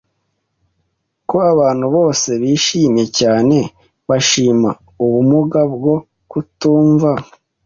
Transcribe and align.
Ko 1.29 1.35
abantu 1.53 1.85
bose 1.95 2.29
bishimye 2.41 3.03
cyane 3.19 3.57
bashima 4.09 4.69
ubumuga 5.05 5.59
bwo 5.73 5.95
kutumva 6.31 7.11